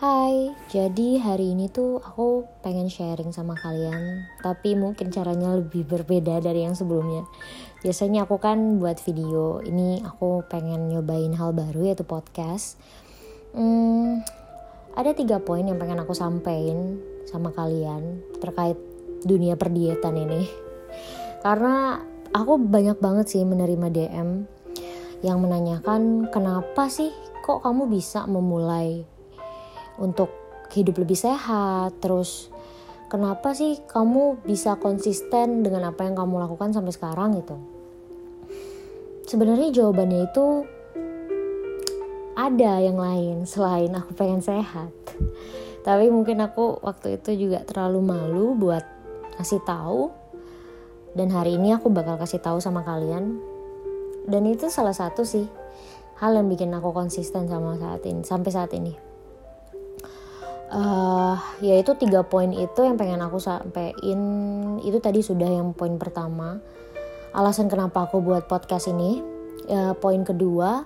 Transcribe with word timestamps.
Hai, 0.00 0.56
jadi 0.72 1.20
hari 1.20 1.52
ini 1.52 1.68
tuh 1.68 2.00
aku 2.00 2.48
pengen 2.64 2.88
sharing 2.88 3.36
sama 3.36 3.52
kalian, 3.52 4.24
tapi 4.40 4.72
mungkin 4.72 5.12
caranya 5.12 5.52
lebih 5.52 5.84
berbeda 5.84 6.40
dari 6.40 6.64
yang 6.64 6.72
sebelumnya. 6.72 7.28
Biasanya 7.84 8.24
aku 8.24 8.40
kan 8.40 8.80
buat 8.80 8.96
video, 9.04 9.60
ini 9.60 10.00
aku 10.00 10.48
pengen 10.48 10.88
nyobain 10.88 11.36
hal 11.36 11.52
baru 11.52 11.92
yaitu 11.92 12.08
podcast. 12.08 12.80
Hmm, 13.52 14.24
ada 14.96 15.12
tiga 15.12 15.36
poin 15.36 15.68
yang 15.68 15.76
pengen 15.76 16.00
aku 16.00 16.16
sampaikan 16.16 16.96
sama 17.28 17.52
kalian 17.52 18.24
terkait 18.40 18.80
dunia 19.28 19.60
perdietan 19.60 20.16
ini. 20.16 20.48
Karena 21.44 22.00
aku 22.32 22.56
banyak 22.56 22.96
banget 23.04 23.36
sih 23.36 23.44
menerima 23.44 23.92
DM 23.92 24.48
yang 25.20 25.44
menanyakan 25.44 26.32
kenapa 26.32 26.88
sih 26.88 27.12
kok 27.44 27.60
kamu 27.60 27.84
bisa 27.92 28.24
memulai 28.24 29.09
untuk 30.00 30.32
hidup 30.72 30.98
lebih 31.04 31.14
sehat. 31.14 31.94
Terus 32.00 32.48
kenapa 33.12 33.52
sih 33.52 33.78
kamu 33.84 34.42
bisa 34.42 34.80
konsisten 34.80 35.60
dengan 35.60 35.92
apa 35.92 36.08
yang 36.08 36.16
kamu 36.16 36.40
lakukan 36.48 36.72
sampai 36.72 36.90
sekarang 36.90 37.36
gitu? 37.38 37.56
Sebenarnya 39.28 39.70
jawabannya 39.70 40.26
itu 40.26 40.46
ada 42.34 42.80
yang 42.80 42.98
lain 42.98 43.44
selain 43.52 43.92
aku 43.92 44.16
pengen 44.16 44.40
sehat. 44.40 44.90
Tapi 45.80 46.12
mungkin 46.12 46.40
aku 46.44 46.80
waktu 46.80 47.20
itu 47.20 47.48
juga 47.48 47.64
terlalu 47.64 48.00
malu 48.00 48.56
buat 48.56 48.82
kasih 49.36 49.60
tahu. 49.62 50.10
Dan 51.10 51.28
hari 51.34 51.58
ini 51.58 51.74
aku 51.74 51.90
bakal 51.90 52.14
kasih 52.16 52.38
tahu 52.38 52.62
sama 52.62 52.86
kalian. 52.86 53.42
Dan 54.30 54.46
itu 54.46 54.70
salah 54.70 54.94
satu 54.94 55.26
sih 55.26 55.48
hal 56.20 56.36
yang 56.36 56.46
bikin 56.52 56.70
aku 56.76 56.92
konsisten 56.92 57.48
sama 57.48 57.80
saat 57.80 58.04
ini 58.04 58.20
sampai 58.20 58.50
saat 58.52 58.70
ini 58.76 59.09
uh, 60.70 61.36
yaitu 61.60 61.92
tiga 61.98 62.22
poin 62.22 62.50
itu 62.54 62.80
yang 62.82 62.96
pengen 62.96 63.20
aku 63.20 63.42
sampaikan 63.42 64.20
itu 64.80 64.98
tadi 65.02 65.20
sudah 65.20 65.50
yang 65.50 65.74
poin 65.74 65.98
pertama. 65.98 66.62
Alasan 67.30 67.70
kenapa 67.70 68.10
aku 68.10 68.18
buat 68.18 68.50
podcast 68.50 68.90
ini 68.90 69.22
ya, 69.70 69.94
poin 69.94 70.26
kedua 70.26 70.82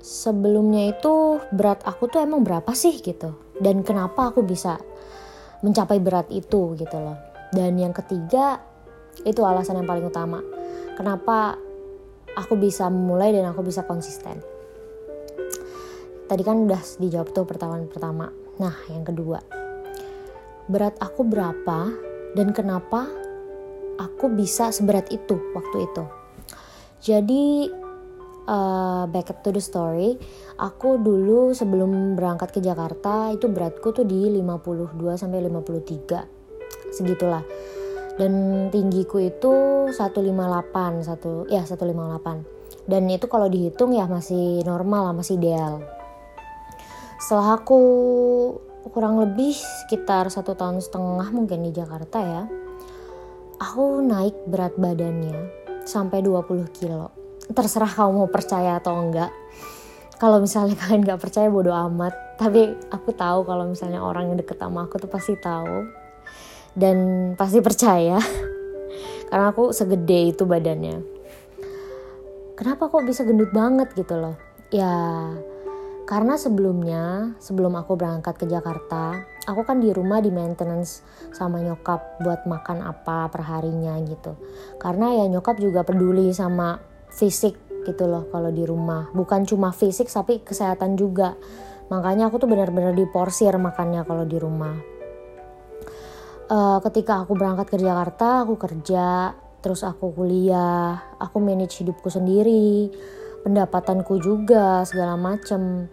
sebelumnya 0.00 0.96
itu 0.96 1.36
berat 1.52 1.84
aku 1.84 2.08
tuh 2.08 2.24
emang 2.24 2.40
berapa 2.44 2.72
sih 2.72 2.96
gitu. 3.00 3.36
Dan 3.60 3.84
kenapa 3.84 4.32
aku 4.32 4.40
bisa 4.40 4.80
mencapai 5.60 6.00
berat 6.00 6.32
itu 6.32 6.76
gitu 6.80 6.96
loh. 6.96 7.20
Dan 7.52 7.76
yang 7.76 7.92
ketiga 7.92 8.64
itu 9.28 9.44
alasan 9.44 9.84
yang 9.84 9.88
paling 9.88 10.08
utama. 10.08 10.40
Kenapa 10.96 11.60
aku 12.32 12.56
bisa 12.56 12.88
memulai 12.88 13.36
dan 13.36 13.52
aku 13.52 13.60
bisa 13.60 13.84
konsisten 13.84 14.59
tadi 16.30 16.46
kan 16.46 16.62
udah 16.62 16.78
dijawab 17.02 17.34
tuh 17.34 17.42
pertanyaan 17.42 17.90
pertama. 17.90 18.30
Nah, 18.62 18.78
yang 18.86 19.02
kedua, 19.02 19.42
berat 20.70 20.94
aku 21.02 21.26
berapa 21.26 21.90
dan 22.38 22.54
kenapa 22.54 23.10
aku 23.98 24.30
bisa 24.30 24.70
seberat 24.70 25.10
itu 25.10 25.34
waktu 25.58 25.90
itu. 25.90 26.04
Jadi 27.02 27.66
uh, 28.46 29.10
back 29.10 29.42
to 29.42 29.50
the 29.50 29.58
story, 29.58 30.14
aku 30.54 31.02
dulu 31.02 31.50
sebelum 31.50 32.14
berangkat 32.14 32.54
ke 32.54 32.60
Jakarta 32.62 33.34
itu 33.34 33.50
beratku 33.50 33.90
tuh 33.90 34.06
di 34.06 34.30
52 34.30 34.94
sampai 35.18 35.42
53. 35.42 36.94
Segitulah. 36.94 37.42
Dan 38.14 38.68
tinggiku 38.70 39.18
itu 39.18 39.52
158, 39.90 41.02
satu 41.02 41.50
ya 41.50 41.66
158. 41.66 42.86
Dan 42.86 43.08
itu 43.10 43.26
kalau 43.26 43.50
dihitung 43.50 43.96
ya 43.96 44.06
masih 44.06 44.62
normal 44.62 45.10
lah, 45.10 45.14
masih 45.16 45.40
ideal 45.40 45.99
setelah 47.20 47.60
aku 47.60 47.80
kurang 48.90 49.20
lebih 49.20 49.52
sekitar 49.84 50.32
satu 50.32 50.56
tahun 50.56 50.80
setengah 50.80 51.28
mungkin 51.36 51.68
di 51.68 51.70
Jakarta 51.70 52.18
ya 52.18 52.42
aku 53.60 54.00
naik 54.00 54.48
berat 54.48 54.74
badannya 54.80 55.36
sampai 55.84 56.24
20 56.24 56.64
kilo. 56.72 57.12
Terserah 57.52 57.92
kamu 57.92 58.24
mau 58.24 58.30
percaya 58.32 58.80
atau 58.80 58.96
enggak. 58.96 59.28
Kalau 60.16 60.40
misalnya 60.40 60.74
kalian 60.80 61.04
gak 61.04 61.20
percaya 61.20 61.52
bodo 61.52 61.76
amat. 61.76 62.40
Tapi 62.40 62.72
aku 62.88 63.12
tahu 63.12 63.44
kalau 63.44 63.68
misalnya 63.68 64.00
orang 64.00 64.32
yang 64.32 64.38
deket 64.40 64.56
sama 64.56 64.88
aku 64.88 64.96
tuh 64.96 65.10
pasti 65.12 65.36
tahu. 65.36 65.84
Dan 66.72 66.98
pasti 67.36 67.60
percaya. 67.60 68.16
Karena 69.28 69.52
aku 69.52 69.76
segede 69.76 70.32
itu 70.32 70.48
badannya. 70.48 71.20
Kenapa 72.56 72.92
kok 72.92 73.04
bisa 73.04 73.24
gendut 73.24 73.52
banget 73.52 73.92
gitu 73.96 74.16
loh? 74.16 74.36
Ya 74.70 74.92
karena 76.10 76.34
sebelumnya, 76.34 77.38
sebelum 77.38 77.78
aku 77.78 77.94
berangkat 77.94 78.34
ke 78.34 78.50
Jakarta, 78.50 79.22
aku 79.46 79.62
kan 79.62 79.78
di 79.78 79.94
rumah 79.94 80.18
di 80.18 80.34
maintenance 80.34 81.06
sama 81.30 81.62
nyokap 81.62 82.18
buat 82.26 82.50
makan 82.50 82.82
apa 82.82 83.30
perharinya 83.30 83.94
gitu. 84.02 84.34
Karena 84.82 85.22
ya 85.22 85.30
nyokap 85.30 85.62
juga 85.62 85.86
peduli 85.86 86.34
sama 86.34 86.82
fisik 87.14 87.54
gitu 87.86 88.10
loh 88.10 88.26
kalau 88.26 88.50
di 88.50 88.66
rumah. 88.66 89.06
Bukan 89.14 89.46
cuma 89.46 89.70
fisik 89.70 90.10
tapi 90.10 90.42
kesehatan 90.42 90.98
juga. 90.98 91.38
Makanya 91.94 92.26
aku 92.26 92.42
tuh 92.42 92.50
benar-benar 92.50 92.90
diporsir 92.98 93.54
makannya 93.54 94.02
kalau 94.02 94.26
di 94.26 94.34
rumah. 94.34 94.74
Uh, 96.50 96.82
ketika 96.90 97.22
aku 97.22 97.38
berangkat 97.38 97.70
ke 97.70 97.78
Jakarta, 97.78 98.42
aku 98.42 98.58
kerja, 98.58 99.38
terus 99.62 99.86
aku 99.86 100.10
kuliah, 100.10 101.14
aku 101.22 101.38
manage 101.38 101.86
hidupku 101.86 102.10
sendiri, 102.10 102.90
pendapatanku 103.46 104.18
juga 104.18 104.82
segala 104.82 105.14
macem 105.14 105.86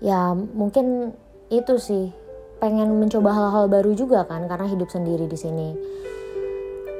ya 0.00 0.34
mungkin 0.34 1.14
itu 1.52 1.76
sih. 1.76 2.12
Pengen 2.60 3.00
mencoba 3.00 3.32
hal-hal 3.32 3.72
baru 3.72 3.96
juga 3.96 4.28
kan 4.28 4.44
karena 4.44 4.68
hidup 4.68 4.92
sendiri 4.92 5.24
di 5.24 5.38
sini. 5.38 5.68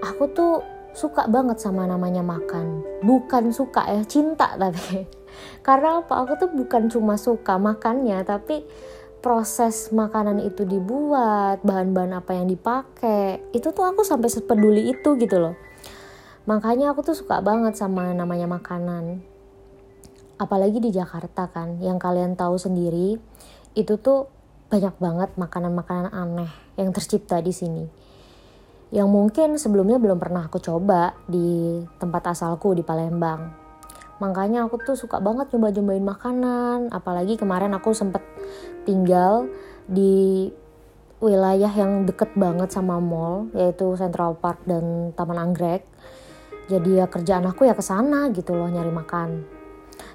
Aku 0.01 0.33
tuh 0.33 0.65
suka 0.97 1.29
banget 1.29 1.61
sama 1.61 1.85
namanya 1.85 2.25
makan. 2.25 2.81
Bukan 3.05 3.53
suka 3.53 3.85
ya 3.85 4.01
cinta 4.09 4.57
tapi. 4.57 5.05
Karena 5.67 6.01
apa? 6.01 6.25
Aku 6.25 6.41
tuh 6.41 6.49
bukan 6.49 6.89
cuma 6.89 7.21
suka 7.21 7.61
makannya 7.61 8.25
tapi 8.25 8.65
proses 9.21 9.93
makanan 9.93 10.41
itu 10.41 10.65
dibuat 10.65 11.61
bahan-bahan 11.61 12.25
apa 12.25 12.33
yang 12.41 12.49
dipakai 12.49 13.53
itu 13.53 13.69
tuh 13.69 13.85
aku 13.85 14.01
sampai 14.01 14.33
sepeduli 14.33 14.89
itu 14.97 15.21
gitu 15.21 15.37
loh. 15.37 15.55
Makanya 16.49 16.97
aku 16.97 17.05
tuh 17.05 17.13
suka 17.13 17.45
banget 17.45 17.77
sama 17.77 18.17
namanya 18.17 18.49
makanan 18.49 19.21
apalagi 20.41 20.81
di 20.81 20.89
Jakarta 20.89 21.53
kan 21.53 21.77
yang 21.85 22.01
kalian 22.01 22.33
tahu 22.33 22.57
sendiri 22.57 23.21
itu 23.77 23.95
tuh 24.01 24.33
banyak 24.73 24.97
banget 24.97 25.31
makanan-makanan 25.37 26.09
aneh 26.17 26.49
yang 26.81 26.97
tercipta 26.97 27.45
di 27.45 27.53
sini. 27.53 27.85
Yang 28.91 29.09
mungkin 29.13 29.49
sebelumnya 29.61 30.01
belum 30.01 30.17
pernah 30.17 30.49
aku 30.49 30.59
coba 30.59 31.13
di 31.29 31.79
tempat 32.01 32.33
asalku 32.33 32.73
di 32.73 32.81
Palembang. 32.81 33.53
Makanya 34.19 34.67
aku 34.67 34.81
tuh 34.81 34.97
suka 34.97 35.21
banget 35.21 35.53
coba-cobain 35.53 36.03
makanan. 36.03 36.91
Apalagi 36.91 37.37
kemarin 37.37 37.77
aku 37.77 37.93
sempet 37.93 38.25
tinggal 38.89 39.47
di 39.87 40.49
wilayah 41.21 41.71
yang 41.71 42.09
deket 42.09 42.33
banget 42.35 42.73
sama 42.73 42.97
mall 42.99 43.53
yaitu 43.53 43.93
Central 43.95 44.41
Park 44.41 44.65
dan 44.65 45.13
Taman 45.15 45.39
Anggrek. 45.39 45.85
Jadi 46.73 46.99
ya 46.99 47.07
kerjaan 47.11 47.47
aku 47.47 47.69
ya 47.69 47.75
ke 47.77 47.85
sana 47.85 48.31
gitu 48.33 48.55
loh 48.55 48.71
nyari 48.71 48.91
makan 48.91 49.60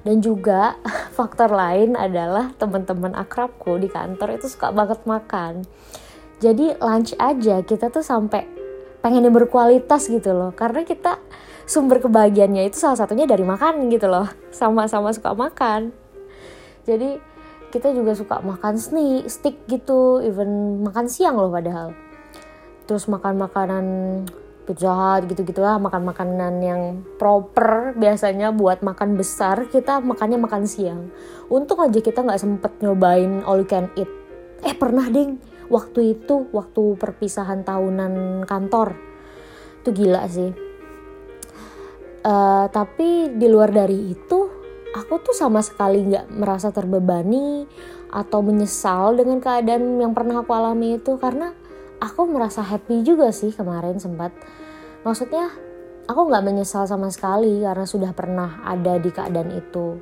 dan 0.06 0.22
juga 0.22 0.78
faktor 1.18 1.50
lain 1.50 1.98
adalah 1.98 2.54
teman-teman 2.56 3.18
akrabku 3.18 3.82
di 3.82 3.90
kantor 3.90 4.38
itu 4.38 4.48
suka 4.48 4.70
banget 4.70 5.02
makan. 5.04 5.66
Jadi 6.40 6.78
lunch 6.78 7.18
aja 7.18 7.66
kita 7.66 7.90
tuh 7.90 8.06
sampai 8.06 8.46
pengen 9.02 9.26
yang 9.26 9.34
berkualitas 9.34 10.06
gitu 10.06 10.32
loh. 10.32 10.54
Karena 10.54 10.86
kita 10.86 11.18
sumber 11.66 11.98
kebahagiaannya 11.98 12.70
itu 12.70 12.78
salah 12.78 13.02
satunya 13.02 13.26
dari 13.26 13.42
makan 13.42 13.90
gitu 13.90 14.06
loh. 14.06 14.30
Sama-sama 14.54 15.10
suka 15.10 15.34
makan. 15.34 15.90
Jadi 16.86 17.18
kita 17.74 17.92
juga 17.92 18.14
suka 18.14 18.46
makan 18.46 18.78
sneak, 18.78 19.26
stick 19.26 19.58
gitu. 19.66 20.22
Even 20.22 20.82
makan 20.86 21.10
siang 21.10 21.38
loh 21.38 21.50
padahal. 21.50 21.98
Terus 22.86 23.10
makan 23.10 23.42
makanan 23.42 23.86
Pizza 24.66 24.90
Hut 24.90 25.30
gitu-gitu 25.30 25.62
lah 25.62 25.78
makan 25.78 26.10
makanan 26.10 26.54
yang 26.60 26.82
proper 27.22 27.94
biasanya 27.94 28.50
buat 28.50 28.82
makan 28.82 29.14
besar 29.14 29.70
kita 29.70 30.02
makannya 30.02 30.42
makan 30.42 30.66
siang. 30.66 31.14
Untung 31.48 31.80
aja 31.86 32.02
kita 32.02 32.26
nggak 32.26 32.42
sempet 32.42 32.72
nyobain 32.82 33.46
all 33.46 33.62
you 33.62 33.70
can 33.70 33.94
eat. 33.94 34.10
Eh 34.66 34.74
pernah 34.74 35.06
ding. 35.08 35.38
Waktu 35.70 36.18
itu 36.18 36.50
waktu 36.50 36.98
perpisahan 36.98 37.62
tahunan 37.62 38.46
kantor. 38.50 38.98
Itu 39.86 39.94
gila 39.94 40.26
sih. 40.26 40.50
Uh, 42.26 42.66
tapi 42.74 43.38
di 43.38 43.46
luar 43.46 43.70
dari 43.70 44.10
itu 44.10 44.50
aku 44.98 45.22
tuh 45.22 45.36
sama 45.38 45.62
sekali 45.62 46.02
nggak 46.10 46.34
merasa 46.34 46.74
terbebani 46.74 47.70
atau 48.10 48.42
menyesal 48.42 49.14
dengan 49.14 49.38
keadaan 49.38 50.02
yang 50.02 50.18
pernah 50.18 50.42
aku 50.42 50.50
alami 50.56 50.98
itu 50.98 51.22
karena 51.22 51.54
aku 52.06 52.30
merasa 52.30 52.62
happy 52.62 53.02
juga 53.02 53.34
sih 53.34 53.50
kemarin 53.50 53.98
sempat. 53.98 54.30
Maksudnya 55.02 55.50
aku 56.06 56.22
nggak 56.30 56.46
menyesal 56.46 56.86
sama 56.86 57.10
sekali 57.10 57.66
karena 57.66 57.86
sudah 57.86 58.12
pernah 58.14 58.62
ada 58.62 59.02
di 59.02 59.10
keadaan 59.10 59.52
itu. 59.54 59.98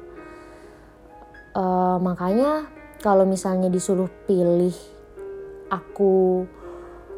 Uh, 1.53 2.01
makanya 2.03 2.67
kalau 2.99 3.23
misalnya 3.23 3.69
disuruh 3.69 4.09
pilih 4.27 4.73
aku 5.71 6.43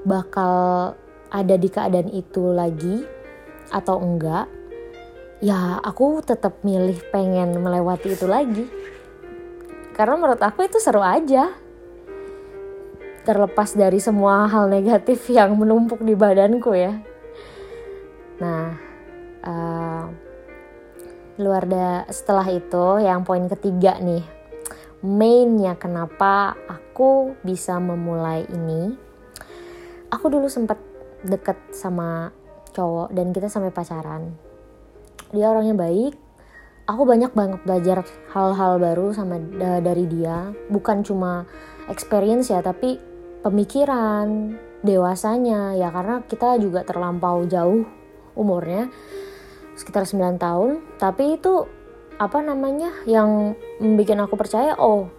bakal 0.06 0.94
ada 1.34 1.56
di 1.58 1.70
keadaan 1.72 2.12
itu 2.14 2.54
lagi 2.54 3.02
atau 3.74 3.98
enggak 3.98 4.46
ya 5.42 5.82
aku 5.82 6.22
tetap 6.22 6.62
milih 6.62 7.00
pengen 7.10 7.58
melewati 7.58 8.14
itu 8.14 8.28
lagi. 8.30 8.66
Karena 9.96 10.20
menurut 10.20 10.44
aku 10.44 10.68
itu 10.68 10.78
seru 10.84 11.00
aja 11.00 11.65
terlepas 13.26 13.74
dari 13.74 13.98
semua 13.98 14.46
hal 14.46 14.70
negatif 14.70 15.26
yang 15.38 15.58
menumpuk 15.58 16.00
di 16.06 16.14
badanku 16.14 16.78
ya. 16.78 16.94
Nah 18.40 18.78
uh, 19.44 20.04
luar 21.36 21.64
da 21.68 22.08
setelah 22.08 22.48
itu 22.48 23.04
yang 23.04 23.28
poin 23.28 23.44
ketiga 23.52 24.00
nih 24.00 24.36
mainnya 25.06 25.78
kenapa 25.78 26.58
aku 26.66 27.38
bisa 27.46 27.78
memulai 27.78 28.50
ini? 28.50 28.98
Aku 30.10 30.34
dulu 30.34 30.50
sempet 30.50 30.82
deket 31.22 31.58
sama 31.70 32.34
cowok 32.74 33.14
dan 33.14 33.30
kita 33.30 33.46
sampai 33.46 33.70
pacaran. 33.70 34.34
Dia 35.30 35.54
orangnya 35.54 35.78
baik. 35.78 36.18
Aku 36.86 37.02
banyak 37.06 37.34
banget 37.34 37.62
belajar 37.66 37.98
hal-hal 38.34 38.78
baru 38.78 39.14
sama 39.14 39.42
dari 39.58 40.06
dia. 40.06 40.54
Bukan 40.70 41.02
cuma 41.06 41.50
experience 41.90 42.50
ya 42.50 42.62
tapi 42.62 42.98
pemikiran 43.46 44.58
dewasanya 44.82 45.78
ya 45.78 45.94
karena 45.94 46.26
kita 46.26 46.58
juga 46.58 46.82
terlampau 46.82 47.46
jauh 47.46 47.86
umurnya 48.34 48.90
sekitar 49.78 50.10
9 50.10 50.42
tahun. 50.42 50.82
Tapi 50.98 51.38
itu 51.38 51.70
apa 52.18 52.42
namanya 52.42 52.90
yang 53.06 53.54
bikin 53.78 54.18
aku 54.18 54.34
percaya 54.34 54.74
oh 54.82 55.12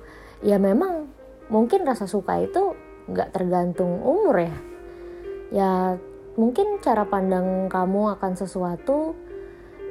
ya 0.42 0.58
memang 0.58 1.06
mungkin 1.52 1.86
rasa 1.86 2.10
suka 2.10 2.42
itu 2.42 2.74
nggak 3.06 3.30
tergantung 3.30 4.02
umur 4.02 4.42
ya. 4.42 4.56
Ya 5.54 5.72
mungkin 6.34 6.82
cara 6.82 7.06
pandang 7.06 7.70
kamu 7.70 8.18
akan 8.18 8.32
sesuatu 8.34 9.14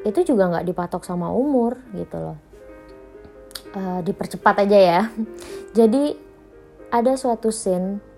itu 0.04 0.20
juga 0.28 0.52
nggak 0.52 0.68
dipatok 0.68 1.08
sama 1.08 1.32
umur 1.32 1.80
gitu 1.96 2.20
loh. 2.20 2.38
Uh, 3.72 4.04
dipercepat 4.04 4.68
aja 4.68 4.80
ya. 4.80 5.02
Jadi 5.78 6.16
ada 6.92 7.16
suatu 7.16 7.52
scene 7.52 8.15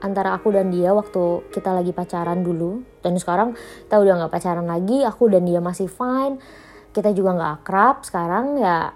antara 0.00 0.34
aku 0.34 0.54
dan 0.54 0.70
dia 0.70 0.94
waktu 0.94 1.48
kita 1.50 1.74
lagi 1.74 1.90
pacaran 1.94 2.42
dulu. 2.42 2.82
Dan 3.02 3.18
sekarang 3.18 3.54
kita 3.86 3.96
udah 3.98 4.14
nggak 4.24 4.32
pacaran 4.32 4.66
lagi 4.66 5.02
aku 5.02 5.30
dan 5.30 5.46
dia 5.46 5.58
masih 5.58 5.90
fine. 5.90 6.38
Kita 6.94 7.10
juga 7.14 7.34
nggak 7.34 7.52
akrab. 7.62 7.96
Sekarang 8.06 8.58
ya 8.58 8.92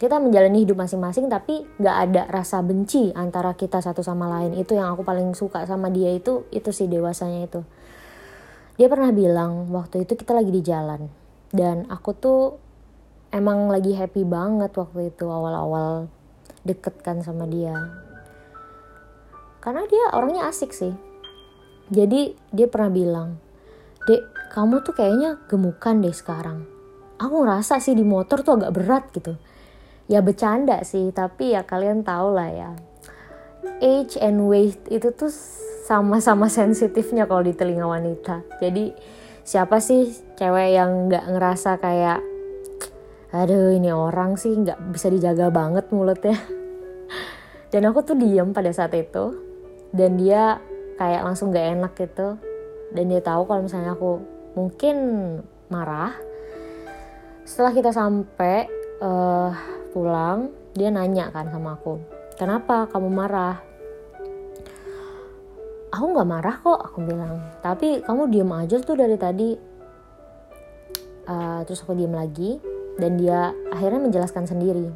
kita 0.00 0.16
menjalani 0.16 0.64
hidup 0.64 0.80
masing-masing 0.80 1.28
tapi 1.28 1.60
nggak 1.76 1.96
ada 2.08 2.22
rasa 2.32 2.64
benci 2.64 3.12
antara 3.12 3.52
kita 3.54 3.78
satu 3.84 4.00
sama 4.00 4.26
lain. 4.28 4.56
Itu 4.56 4.74
yang 4.74 4.96
aku 4.96 5.04
paling 5.04 5.36
suka 5.36 5.66
sama 5.68 5.92
dia 5.92 6.10
itu 6.14 6.48
itu 6.50 6.72
sih 6.72 6.88
dewasanya 6.88 7.46
itu. 7.46 7.60
Dia 8.80 8.88
pernah 8.88 9.12
bilang 9.12 9.68
waktu 9.70 10.08
itu 10.08 10.16
kita 10.16 10.32
lagi 10.32 10.48
di 10.48 10.64
jalan 10.64 11.12
dan 11.52 11.84
aku 11.92 12.16
tuh 12.16 12.42
emang 13.28 13.70
lagi 13.70 13.94
happy 13.94 14.24
banget 14.24 14.72
waktu 14.74 15.12
itu 15.12 15.26
awal-awal 15.28 16.08
deket 16.66 16.96
kan 17.04 17.20
sama 17.20 17.44
dia 17.44 17.76
karena 19.60 19.84
dia 19.84 20.04
orangnya 20.16 20.48
asik 20.48 20.72
sih. 20.72 20.92
Jadi 21.92 22.32
dia 22.52 22.66
pernah 22.66 22.90
bilang 22.90 23.30
dek 24.08 24.52
kamu 24.56 24.82
tuh 24.82 24.96
kayaknya 24.96 25.38
gemukan 25.46 26.00
deh 26.00 26.14
sekarang. 26.16 26.64
Aku 27.20 27.44
ngerasa 27.44 27.78
sih 27.78 27.92
di 27.92 28.02
motor 28.02 28.40
tuh 28.40 28.56
agak 28.56 28.72
berat 28.72 29.04
gitu. 29.12 29.36
Ya 30.08 30.24
bercanda 30.24 30.80
sih 30.82 31.12
tapi 31.12 31.52
ya 31.52 31.62
kalian 31.62 32.02
tau 32.02 32.32
lah 32.32 32.48
ya. 32.48 32.70
Age 33.84 34.16
and 34.18 34.48
weight 34.48 34.80
itu 34.88 35.12
tuh 35.12 35.30
sama-sama 35.84 36.48
sensitifnya 36.56 37.28
kalau 37.28 37.44
di 37.44 37.52
telinga 37.52 37.84
wanita. 37.84 38.42
Jadi 38.58 38.96
siapa 39.44 39.78
sih 39.84 40.08
cewek 40.40 40.68
yang 40.74 41.12
nggak 41.12 41.28
ngerasa 41.36 41.76
kayak 41.78 42.24
aduh 43.30 43.70
ini 43.70 43.94
orang 43.94 44.34
sih 44.34 44.50
nggak 44.50 44.90
bisa 44.90 45.12
dijaga 45.12 45.52
banget 45.52 45.92
mulutnya. 45.92 46.40
Dan 47.70 47.86
aku 47.86 48.02
tuh 48.02 48.16
diem 48.18 48.50
pada 48.50 48.72
saat 48.74 48.96
itu 48.96 49.49
dan 49.90 50.16
dia 50.18 50.58
kayak 50.98 51.24
langsung 51.24 51.50
gak 51.54 51.76
enak 51.78 51.92
gitu. 51.96 52.36
Dan 52.90 53.04
dia 53.06 53.22
tahu 53.22 53.46
kalau 53.46 53.62
misalnya 53.62 53.94
aku 53.94 54.18
mungkin 54.58 54.96
marah. 55.70 56.14
Setelah 57.46 57.72
kita 57.74 57.90
sampai 57.94 58.66
uh, 59.02 59.50
pulang 59.90 60.50
dia 60.74 60.90
nanya 60.90 61.34
kan 61.34 61.50
sama 61.50 61.74
aku 61.74 62.20
kenapa 62.40 62.88
kamu 62.88 63.08
marah? 63.12 63.60
Aku 65.92 66.04
nggak 66.16 66.30
marah 66.30 66.56
kok 66.56 66.80
aku 66.80 67.04
bilang. 67.04 67.36
Tapi 67.60 68.00
kamu 68.00 68.32
diem 68.32 68.52
aja 68.56 68.80
tuh 68.80 68.96
dari 68.96 69.20
tadi. 69.20 69.50
Uh, 71.28 71.60
terus 71.68 71.84
aku 71.84 71.92
diem 71.92 72.16
lagi 72.16 72.56
dan 72.96 73.20
dia 73.20 73.52
akhirnya 73.68 74.00
menjelaskan 74.00 74.48
sendiri. 74.48 74.88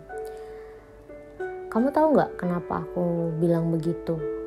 Kamu 1.69 1.93
tahu 1.93 2.17
nggak 2.17 2.41
kenapa 2.41 2.87
aku 2.87 3.35
bilang 3.43 3.69
begitu 3.69 4.44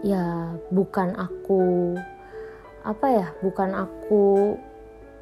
ya 0.00 0.56
bukan 0.72 1.12
aku 1.16 1.94
apa 2.80 3.06
ya 3.12 3.26
bukan 3.44 3.76
aku 3.76 4.56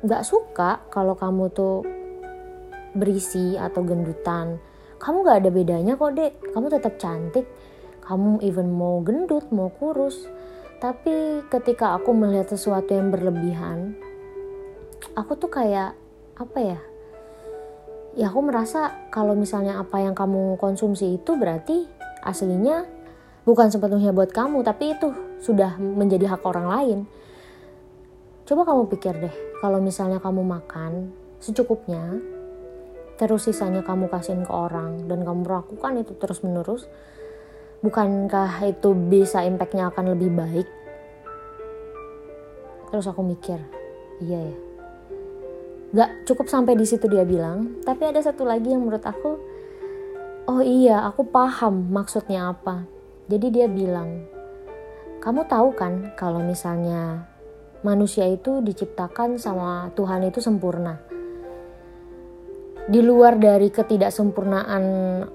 nggak 0.07 0.23
suka 0.23 0.79
kalau 0.95 1.19
kamu 1.19 1.51
tuh 1.51 1.83
berisi 2.95 3.59
atau 3.59 3.85
gendutan. 3.85 4.59
Kamu 4.99 5.23
gak 5.23 5.47
ada 5.47 5.51
bedanya 5.55 5.95
kok 5.95 6.19
dek. 6.19 6.35
Kamu 6.51 6.67
tetap 6.67 6.99
cantik. 6.99 7.47
Kamu 8.03 8.43
even 8.43 8.75
mau 8.75 8.99
gendut 8.99 9.47
mau 9.55 9.71
kurus. 9.71 10.27
Tapi 10.83 11.47
ketika 11.47 11.95
aku 11.95 12.11
melihat 12.11 12.51
sesuatu 12.51 12.91
yang 12.91 13.15
berlebihan 13.15 13.95
aku 15.19 15.35
tuh 15.39 15.51
kayak 15.51 15.95
apa 16.39 16.59
ya 16.59 16.81
ya 18.15 18.27
aku 18.31 18.41
merasa 18.43 18.95
kalau 19.11 19.35
misalnya 19.35 19.79
apa 19.79 20.03
yang 20.03 20.15
kamu 20.15 20.59
konsumsi 20.59 21.19
itu 21.19 21.35
berarti 21.39 21.87
aslinya 22.23 22.87
bukan 23.49 23.73
sepenuhnya 23.73 24.13
buat 24.13 24.29
kamu 24.29 24.61
tapi 24.61 24.93
itu 24.93 25.09
sudah 25.41 25.81
menjadi 25.81 26.37
hak 26.37 26.45
orang 26.45 26.69
lain. 26.69 26.99
Coba 28.45 28.69
kamu 28.69 28.93
pikir 28.93 29.17
deh 29.17 29.35
kalau 29.65 29.81
misalnya 29.81 30.21
kamu 30.21 30.45
makan 30.45 31.09
secukupnya 31.41 32.21
terus 33.17 33.49
sisanya 33.49 33.81
kamu 33.81 34.13
kasihin 34.13 34.45
ke 34.45 34.53
orang 34.53 35.09
dan 35.09 35.25
kamu 35.25 35.49
melakukan 35.49 36.05
itu 36.05 36.13
terus 36.21 36.45
menerus 36.45 36.85
bukankah 37.81 38.69
itu 38.69 38.93
bisa 38.93 39.41
impactnya 39.49 39.89
akan 39.89 40.13
lebih 40.13 40.29
baik? 40.29 40.69
Terus 42.93 43.09
aku 43.09 43.25
mikir 43.25 43.57
iya 44.21 44.45
ya. 44.45 44.57
Gak 45.89 46.11
cukup 46.29 46.53
sampai 46.53 46.77
di 46.77 46.85
situ 46.85 47.09
dia 47.09 47.25
bilang 47.25 47.81
tapi 47.81 48.13
ada 48.13 48.21
satu 48.21 48.45
lagi 48.45 48.77
yang 48.77 48.85
menurut 48.85 49.09
aku 49.09 49.41
oh 50.53 50.61
iya 50.61 51.01
aku 51.09 51.25
paham 51.25 51.89
maksudnya 51.89 52.53
apa 52.53 52.98
jadi 53.29 53.47
dia 53.53 53.67
bilang 53.69 54.25
kamu 55.21 55.45
tahu 55.45 55.77
kan 55.77 56.17
kalau 56.17 56.41
misalnya 56.41 57.29
manusia 57.85 58.25
itu 58.25 58.65
diciptakan 58.65 59.37
sama 59.37 59.93
Tuhan 59.93 60.25
itu 60.25 60.41
sempurna? 60.41 60.97
Di 62.89 63.05
luar 63.05 63.37
dari 63.37 63.69
ketidaksempurnaan 63.69 64.85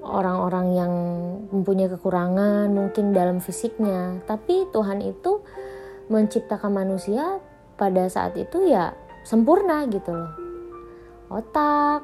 orang-orang 0.01 0.67
yang 0.73 0.93
mempunyai 1.53 1.85
kekurangan 1.93 2.73
mungkin 2.73 3.13
dalam 3.13 3.37
fisiknya 3.37 4.25
tapi 4.25 4.65
Tuhan 4.73 5.05
itu 5.05 5.45
menciptakan 6.09 6.73
manusia 6.73 7.37
pada 7.77 8.09
saat 8.09 8.33
itu 8.41 8.65
ya 8.65 8.97
sempurna 9.21 9.85
gitu 9.85 10.17
loh. 10.17 10.33
Otak 11.29 12.01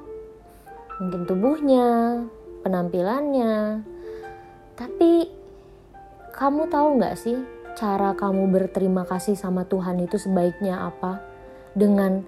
mungkin 1.02 1.26
tubuhnya 1.26 1.88
penampilannya. 2.62 3.82
Tapi 4.78 5.39
kamu 6.40 6.72
tahu 6.72 7.04
nggak 7.04 7.20
sih 7.20 7.36
cara 7.76 8.16
kamu 8.16 8.48
berterima 8.48 9.04
kasih 9.04 9.36
sama 9.36 9.68
Tuhan 9.68 10.00
itu 10.00 10.16
sebaiknya 10.16 10.88
apa? 10.88 11.20
Dengan 11.76 12.24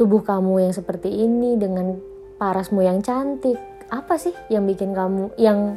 tubuh 0.00 0.24
kamu 0.24 0.64
yang 0.64 0.72
seperti 0.72 1.12
ini 1.12 1.60
dengan 1.60 2.00
parasmu 2.40 2.80
yang 2.80 3.04
cantik 3.04 3.60
apa 3.92 4.16
sih 4.16 4.32
yang 4.48 4.64
bikin 4.64 4.92
kamu 4.96 5.36
yang 5.36 5.76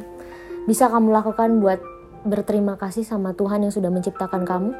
bisa 0.64 0.88
kamu 0.88 1.12
lakukan 1.12 1.60
buat 1.60 1.80
berterima 2.24 2.80
kasih 2.80 3.04
sama 3.04 3.36
Tuhan 3.36 3.68
yang 3.68 3.72
sudah 3.72 3.92
menciptakan 3.92 4.48
kamu? 4.48 4.72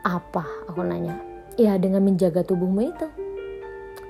Apa? 0.00 0.44
Aku 0.72 0.80
nanya. 0.80 1.20
Ya 1.60 1.76
dengan 1.76 2.04
menjaga 2.08 2.40
tubuhmu 2.40 2.80
itu. 2.88 3.08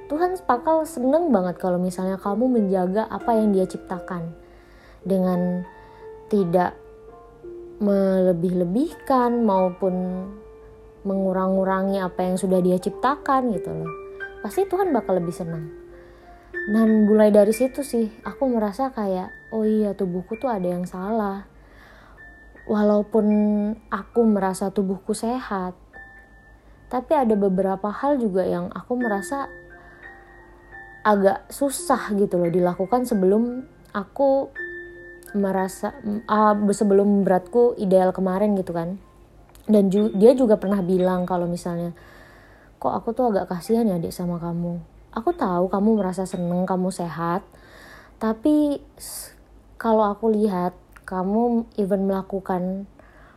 Tuhan 0.06 0.38
sepakal 0.38 0.86
seneng 0.86 1.34
banget 1.34 1.58
kalau 1.58 1.82
misalnya 1.82 2.14
kamu 2.14 2.46
menjaga 2.46 3.10
apa 3.10 3.34
yang 3.34 3.50
dia 3.50 3.66
ciptakan. 3.66 4.30
Dengan 5.06 5.66
tidak 6.26 6.74
melebih-lebihkan 7.78 9.44
maupun 9.44 10.26
mengurang-ngurangi 11.06 12.02
apa 12.02 12.26
yang 12.26 12.36
sudah 12.40 12.58
dia 12.58 12.80
ciptakan 12.80 13.54
gitu 13.54 13.70
loh 13.70 13.92
pasti 14.42 14.66
Tuhan 14.66 14.94
bakal 14.94 15.18
lebih 15.18 15.34
senang. 15.34 15.70
dan 16.66 17.06
mulai 17.06 17.30
dari 17.30 17.54
situ 17.54 17.86
sih 17.86 18.10
aku 18.26 18.50
merasa 18.50 18.90
kayak 18.90 19.30
oh 19.54 19.62
iya 19.62 19.94
tubuhku 19.94 20.34
tuh 20.34 20.50
ada 20.50 20.66
yang 20.66 20.82
salah 20.82 21.46
walaupun 22.66 23.26
aku 23.86 24.20
merasa 24.26 24.74
tubuhku 24.74 25.14
sehat 25.14 25.78
tapi 26.90 27.14
ada 27.14 27.38
beberapa 27.38 27.90
hal 27.90 28.18
juga 28.18 28.42
yang 28.42 28.66
aku 28.74 28.98
merasa 28.98 29.46
agak 31.06 31.46
susah 31.54 32.10
gitu 32.18 32.34
loh 32.34 32.50
dilakukan 32.50 33.06
sebelum 33.06 33.62
aku 33.94 34.50
merasa 35.34 35.96
uh, 36.30 36.54
sebelum 36.70 37.26
beratku 37.26 37.74
ideal 37.80 38.14
kemarin 38.14 38.54
gitu 38.54 38.76
kan. 38.76 39.00
Dan 39.66 39.90
ju 39.90 40.14
dia 40.14 40.30
juga 40.36 40.54
pernah 40.60 40.78
bilang 40.78 41.26
kalau 41.26 41.50
misalnya 41.50 41.90
kok 42.78 42.92
aku 42.92 43.10
tuh 43.16 43.34
agak 43.34 43.50
kasihan 43.50 43.88
ya 43.88 43.98
dek 43.98 44.14
sama 44.14 44.38
kamu? 44.38 44.78
Aku 45.16 45.32
tahu 45.34 45.66
kamu 45.72 45.98
merasa 45.98 46.28
seneng 46.28 46.68
kamu 46.68 46.92
sehat. 46.92 47.42
Tapi 48.22 48.78
kalau 49.80 50.06
aku 50.06 50.30
lihat 50.30 50.76
kamu 51.08 51.66
even 51.80 52.06
melakukan 52.06 52.86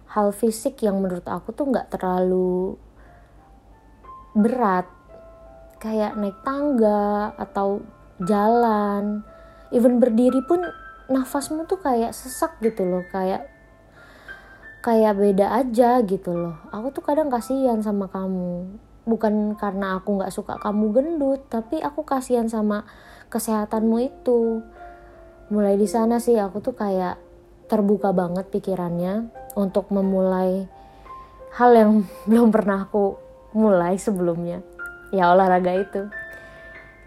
hal 0.09 0.33
fisik 0.33 0.81
yang 0.81 1.01
menurut 1.01 1.25
aku 1.25 1.55
tuh 1.55 1.71
nggak 1.71 1.89
terlalu 1.97 2.77
berat. 4.37 4.85
Kayak 5.79 6.19
naik 6.19 6.37
tangga 6.43 7.31
atau 7.39 7.81
jalan. 8.21 9.23
Even 9.71 10.03
berdiri 10.03 10.43
pun 10.43 10.61
nafasmu 11.09 11.65
tuh 11.65 11.81
kayak 11.81 12.13
sesak 12.13 12.61
gitu 12.61 12.85
loh 12.85 13.03
kayak 13.09 13.49
kayak 14.79 15.17
beda 15.17 15.59
aja 15.59 15.99
gitu 16.05 16.31
loh. 16.31 16.55
Aku 16.71 16.95
tuh 16.95 17.03
kadang 17.03 17.27
kasihan 17.27 17.83
sama 17.83 18.07
kamu. 18.07 18.79
Bukan 19.03 19.57
karena 19.57 19.99
aku 19.99 20.21
nggak 20.21 20.31
suka 20.31 20.55
kamu 20.61 20.85
gendut 20.95 21.41
tapi 21.49 21.81
aku 21.83 22.05
kasihan 22.05 22.47
sama 22.47 22.87
kesehatanmu 23.27 23.97
itu. 23.99 24.63
Mulai 25.49 25.75
di 25.75 25.89
sana 25.89 26.21
sih 26.21 26.37
aku 26.37 26.61
tuh 26.61 26.77
kayak 26.77 27.17
terbuka 27.67 28.13
banget 28.13 28.49
pikirannya 28.49 29.29
untuk 29.57 29.89
memulai 29.89 30.69
hal 31.57 31.71
yang 31.73 31.91
belum 32.29 32.53
pernah 32.53 32.85
aku 32.87 33.17
mulai 33.57 33.97
sebelumnya. 33.97 34.61
Ya 35.09 35.33
olahraga 35.33 35.73
itu. 35.73 36.01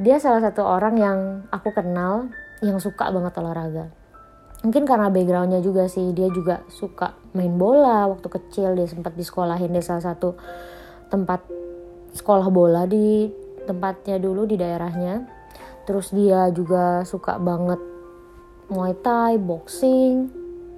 Dia 0.02 0.18
salah 0.18 0.42
satu 0.42 0.66
orang 0.66 0.94
yang 0.98 1.18
aku 1.54 1.70
kenal 1.70 2.34
yang 2.62 2.78
suka 2.78 3.10
banget 3.10 3.34
olahraga. 3.42 3.84
Mungkin 4.62 4.86
karena 4.86 5.10
backgroundnya 5.10 5.58
juga 5.58 5.90
sih 5.90 6.14
dia 6.14 6.30
juga 6.30 6.62
suka 6.70 7.18
main 7.34 7.50
bola. 7.58 8.06
Waktu 8.06 8.30
kecil 8.30 8.78
dia 8.78 8.86
sempat 8.86 9.18
di 9.18 9.26
sekolahin 9.26 9.74
di 9.74 9.82
salah 9.82 10.14
satu 10.14 10.38
tempat 11.10 11.42
sekolah 12.14 12.46
bola 12.54 12.86
di 12.86 13.26
tempatnya 13.66 14.22
dulu 14.22 14.46
di 14.46 14.54
daerahnya. 14.54 15.26
Terus 15.82 16.14
dia 16.14 16.46
juga 16.54 17.02
suka 17.02 17.42
banget 17.42 17.82
muay 18.70 18.94
thai 19.02 19.42
boxing. 19.42 20.30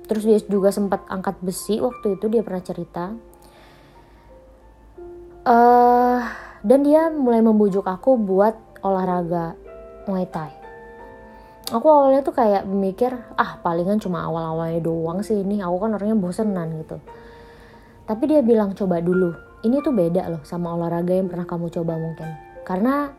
Terus 0.08 0.24
dia 0.24 0.40
juga 0.48 0.72
sempat 0.72 1.04
angkat 1.12 1.36
besi 1.44 1.76
waktu 1.76 2.16
itu 2.16 2.32
dia 2.32 2.40
pernah 2.40 2.64
cerita. 2.64 3.12
Uh, 5.44 6.24
dan 6.64 6.80
dia 6.80 7.12
mulai 7.12 7.44
membujuk 7.44 7.84
aku 7.84 8.16
buat 8.16 8.56
olahraga 8.80 9.52
muay 10.08 10.24
thai 10.24 10.63
aku 11.74 11.86
awalnya 11.90 12.22
tuh 12.22 12.30
kayak 12.38 12.62
mikir 12.70 13.10
ah 13.34 13.58
palingan 13.58 13.98
cuma 13.98 14.22
awal-awalnya 14.22 14.78
doang 14.78 15.26
sih 15.26 15.42
ini. 15.42 15.58
Aku 15.58 15.82
kan 15.82 15.90
orangnya 15.98 16.14
bosenan 16.14 16.78
gitu. 16.86 17.02
Tapi 18.06 18.22
dia 18.30 18.40
bilang 18.46 18.78
coba 18.78 19.02
dulu. 19.02 19.34
Ini 19.66 19.82
tuh 19.82 19.90
beda 19.90 20.30
loh 20.30 20.42
sama 20.46 20.78
olahraga 20.78 21.10
yang 21.18 21.26
pernah 21.26 21.48
kamu 21.48 21.66
coba 21.74 21.98
mungkin. 21.98 22.30
Karena 22.62 23.10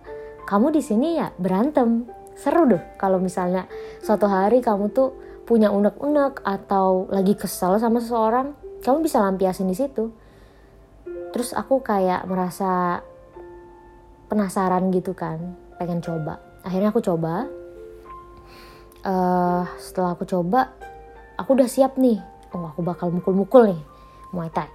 kamu 0.48 0.72
di 0.72 0.82
sini 0.82 1.20
ya 1.20 1.36
berantem. 1.36 2.08
Seru 2.36 2.68
deh 2.68 3.00
kalau 3.00 3.20
misalnya 3.20 3.68
suatu 4.04 4.28
hari 4.28 4.60
kamu 4.60 4.92
tuh 4.92 5.16
punya 5.48 5.72
unek-unek 5.72 6.44
atau 6.44 7.08
lagi 7.08 7.32
kesal 7.32 7.80
sama 7.80 8.04
seseorang 8.04 8.52
kamu 8.84 9.08
bisa 9.08 9.24
lampiasin 9.24 9.72
di 9.72 9.76
situ. 9.76 10.12
Terus 11.32 11.56
aku 11.56 11.80
kayak 11.80 12.28
merasa 12.28 13.00
penasaran 14.28 14.92
gitu 14.92 15.16
kan 15.16 15.56
pengen 15.80 16.04
coba. 16.04 16.40
Akhirnya 16.64 16.92
aku 16.92 17.00
coba 17.00 17.48
uh, 19.06 19.64
setelah 19.78 20.18
aku 20.18 20.26
coba 20.26 20.74
aku 21.38 21.56
udah 21.56 21.70
siap 21.70 21.96
nih. 21.96 22.20
Oh 22.52 22.66
aku 22.66 22.82
bakal 22.82 23.14
mukul-mukul 23.14 23.72
nih 23.72 23.82
Muay 24.34 24.50
Thai. 24.52 24.68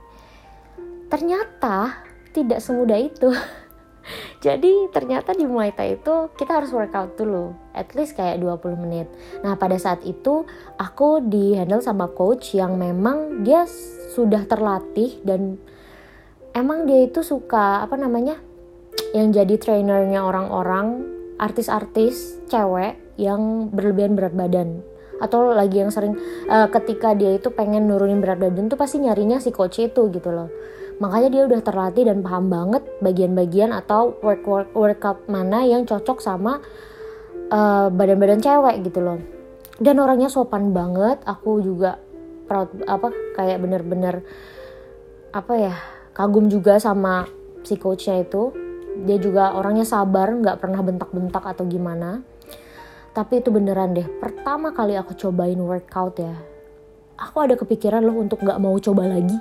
Ternyata 1.11 2.07
tidak 2.31 2.63
semudah 2.63 2.97
itu. 2.97 3.29
Jadi 4.45 4.89
ternyata 4.89 5.37
di 5.37 5.45
Muay 5.45 5.75
Thai 5.75 6.01
itu 6.01 6.33
kita 6.33 6.63
harus 6.63 6.73
workout 6.73 7.19
dulu 7.21 7.53
at 7.77 7.93
least 7.93 8.17
kayak 8.17 8.41
20 8.41 8.81
menit. 8.81 9.07
Nah 9.45 9.59
pada 9.59 9.77
saat 9.77 10.01
itu 10.07 10.49
aku 10.81 11.21
di 11.21 11.59
handle 11.59 11.85
sama 11.85 12.09
coach 12.09 12.57
yang 12.57 12.81
memang 12.81 13.45
dia 13.45 13.69
sudah 14.17 14.49
terlatih 14.49 15.21
dan 15.27 15.61
emang 16.57 16.89
dia 16.89 17.07
itu 17.07 17.21
suka 17.21 17.85
apa 17.85 17.95
namanya 17.95 18.41
yang 19.15 19.31
jadi 19.31 19.59
trainernya 19.59 20.23
orang-orang 20.23 21.05
artis-artis 21.41 22.39
cewek 22.51 22.99
yang 23.21 23.69
berlebihan 23.69 24.17
berat 24.17 24.33
badan. 24.33 24.81
Atau 25.21 25.53
lagi 25.53 25.85
yang 25.85 25.93
sering 25.93 26.17
uh, 26.49 26.73
ketika 26.73 27.13
dia 27.13 27.37
itu 27.37 27.53
pengen 27.53 27.85
nurunin 27.85 28.25
berat 28.25 28.41
badan 28.41 28.73
tuh 28.73 28.81
pasti 28.81 29.05
nyarinya 29.05 29.37
si 29.37 29.53
coach 29.53 29.77
itu 29.85 30.09
gitu 30.09 30.33
loh. 30.33 30.49
Makanya 31.01 31.29
dia 31.29 31.43
udah 31.45 31.61
terlatih 31.61 32.09
dan 32.09 32.25
paham 32.25 32.49
banget 32.49 32.85
bagian-bagian 33.05 33.73
atau 33.73 34.17
work 34.25 34.45
work 34.49 34.71
workout 34.73 35.29
mana 35.29 35.65
yang 35.65 35.85
cocok 35.85 36.21
sama 36.21 36.61
eh, 37.49 37.87
badan-badan 37.89 38.41
cewek 38.41 38.85
gitu 38.85 39.01
loh. 39.01 39.21
Dan 39.81 39.97
orangnya 39.97 40.29
sopan 40.29 40.77
banget 40.77 41.25
aku 41.25 41.65
juga 41.65 41.97
proud 42.45 42.85
apa 42.85 43.13
kayak 43.37 43.65
bener-bener 43.65 44.21
apa 45.33 45.53
ya 45.57 45.75
kagum 46.13 46.53
juga 46.53 46.77
sama 46.77 47.25
si 47.65 47.81
coachnya 47.81 48.21
itu. 48.21 48.53
Dia 49.09 49.17
juga 49.17 49.57
orangnya 49.57 49.89
sabar 49.89 50.29
nggak 50.37 50.61
pernah 50.61 50.85
bentak-bentak 50.85 51.45
atau 51.45 51.65
gimana 51.65 52.21
tapi 53.11 53.43
itu 53.43 53.51
beneran 53.51 53.95
deh 53.95 54.07
pertama 54.19 54.71
kali 54.71 54.95
aku 54.95 55.15
cobain 55.19 55.59
workout 55.59 56.19
ya 56.19 56.35
aku 57.21 57.37
ada 57.45 57.55
kepikiran 57.55 58.01
loh 58.01 58.17
untuk 58.17 58.41
nggak 58.41 58.59
mau 58.59 58.75
coba 58.81 59.05
lagi. 59.05 59.37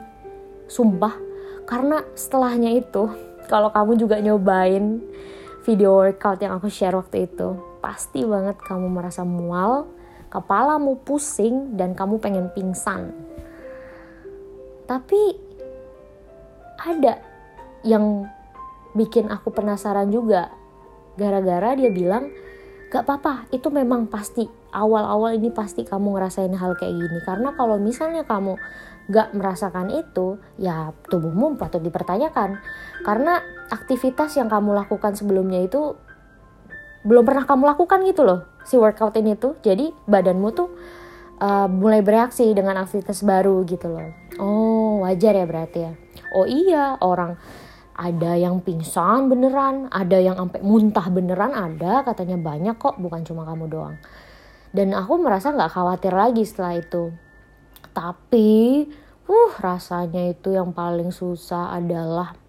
Sumpah 0.68 1.16
karena 1.64 2.04
setelahnya 2.14 2.76
itu 2.76 3.08
kalau 3.52 3.72
kamu 3.72 3.96
juga 3.96 4.20
nyobain 4.20 5.00
video 5.64 5.96
workout 5.96 6.44
yang 6.44 6.60
aku 6.60 6.68
share 6.68 6.94
waktu 7.00 7.26
itu 7.26 7.56
pasti 7.80 8.28
banget 8.28 8.60
kamu 8.60 8.92
merasa 8.92 9.24
mual 9.24 9.88
kepalamu 10.28 11.00
pusing 11.08 11.80
dan 11.80 11.96
kamu 11.96 12.20
pengen 12.20 12.52
pingsan. 12.52 13.16
Tapi 14.86 15.22
ada 16.80 17.24
yang 17.86 18.28
bikin 18.94 19.32
aku 19.32 19.50
penasaran 19.56 20.12
juga. 20.12 20.52
Gara-gara 21.20 21.76
dia 21.76 21.92
bilang 21.92 22.32
gak 22.90 23.06
apa-apa 23.06 23.46
itu 23.54 23.70
memang 23.70 24.10
pasti 24.10 24.50
awal-awal 24.74 25.38
ini 25.38 25.54
pasti 25.54 25.86
kamu 25.86 26.18
ngerasain 26.18 26.54
hal 26.58 26.74
kayak 26.78 26.98
gini 26.98 27.20
karena 27.26 27.54
kalau 27.54 27.78
misalnya 27.78 28.26
kamu 28.26 28.58
gak 29.10 29.34
merasakan 29.34 29.90
itu, 29.90 30.38
ya 30.62 30.94
tubuhmu 31.10 31.58
patut 31.58 31.82
dipertanyakan. 31.82 32.62
Karena 33.02 33.42
aktivitas 33.74 34.38
yang 34.38 34.48
kamu 34.48 34.78
lakukan 34.78 35.18
sebelumnya 35.18 35.66
itu 35.66 35.98
belum 37.02 37.26
pernah 37.26 37.50
kamu 37.50 37.74
lakukan 37.74 38.06
gitu 38.06 38.22
loh, 38.22 38.46
si 38.64 38.78
workout 38.78 39.18
ini 39.18 39.34
tuh. 39.34 39.58
Jadi 39.66 39.90
badanmu 40.06 40.50
tuh 40.54 40.70
uh, 41.42 41.66
mulai 41.66 42.06
bereaksi 42.06 42.54
dengan 42.54 42.78
aktivitas 42.86 43.26
baru 43.26 43.66
gitu 43.66 43.90
loh. 43.90 44.14
Oh 44.38 45.02
wajar 45.02 45.34
ya 45.34 45.46
berarti 45.50 45.80
ya. 45.90 45.92
Oh 46.38 46.46
iya 46.46 47.02
orang 47.02 47.34
ada 48.00 48.40
yang 48.40 48.64
pingsan 48.64 49.28
beneran, 49.28 49.92
ada 49.92 50.16
yang 50.16 50.40
sampai 50.40 50.64
muntah 50.64 51.04
beneran 51.12 51.52
ada, 51.52 52.08
katanya 52.08 52.40
banyak 52.40 52.80
kok, 52.80 52.96
bukan 52.96 53.28
cuma 53.28 53.44
kamu 53.44 53.68
doang. 53.68 54.00
Dan 54.72 54.96
aku 54.96 55.20
merasa 55.20 55.52
nggak 55.52 55.76
khawatir 55.76 56.16
lagi 56.16 56.48
setelah 56.48 56.80
itu. 56.80 57.12
Tapi 57.92 58.88
uh 59.28 59.54
rasanya 59.60 60.32
itu 60.32 60.56
yang 60.56 60.72
paling 60.72 61.12
susah 61.12 61.76
adalah 61.76 62.40